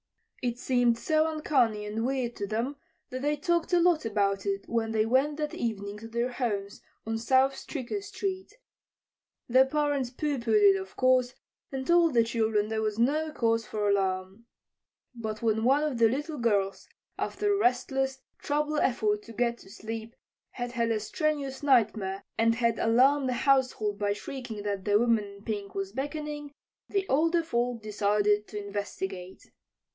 [0.41, 2.77] It seemed so uncanny and weird to them
[3.11, 6.81] that they talked a lot about it when they went that evening to their homes
[7.05, 8.57] on South Stricker street.
[9.47, 11.35] The parents pooh poohed it, of course,
[11.71, 14.47] and told the children there was no cause for alarm.
[15.13, 16.87] But when one of the little girls,
[17.19, 20.15] after a restless, troubled effort to get to sleep,
[20.53, 25.23] had had a strenuous nightmare, and had alarmed the household by shrieking that the woman
[25.25, 26.51] in pink was beckoning,
[26.89, 29.51] the older folk decided to investigate.